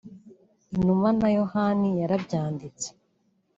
Inuma 0.77 1.07
Na 1.19 1.29
Yohani 1.37 1.89
Yarabyanditse 2.01 2.87